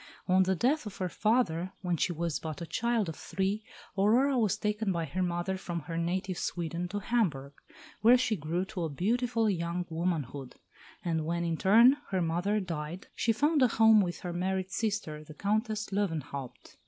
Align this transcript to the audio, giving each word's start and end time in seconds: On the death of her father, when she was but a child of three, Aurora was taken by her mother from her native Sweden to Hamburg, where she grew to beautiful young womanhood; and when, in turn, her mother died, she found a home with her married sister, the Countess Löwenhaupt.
On 0.27 0.41
the 0.41 0.55
death 0.55 0.87
of 0.87 0.97
her 0.97 1.09
father, 1.09 1.73
when 1.83 1.95
she 1.95 2.11
was 2.11 2.39
but 2.39 2.59
a 2.59 2.65
child 2.65 3.07
of 3.07 3.15
three, 3.15 3.63
Aurora 3.95 4.35
was 4.35 4.57
taken 4.57 4.91
by 4.91 5.05
her 5.05 5.21
mother 5.21 5.57
from 5.57 5.81
her 5.81 5.95
native 5.95 6.39
Sweden 6.39 6.87
to 6.87 6.97
Hamburg, 6.97 7.53
where 8.01 8.17
she 8.17 8.35
grew 8.35 8.65
to 8.65 8.89
beautiful 8.89 9.47
young 9.47 9.85
womanhood; 9.91 10.55
and 11.05 11.23
when, 11.23 11.43
in 11.43 11.55
turn, 11.55 11.97
her 12.09 12.19
mother 12.23 12.59
died, 12.59 13.09
she 13.13 13.31
found 13.31 13.61
a 13.61 13.67
home 13.67 14.01
with 14.01 14.21
her 14.21 14.33
married 14.33 14.71
sister, 14.71 15.23
the 15.23 15.35
Countess 15.35 15.85
Löwenhaupt. 15.91 16.77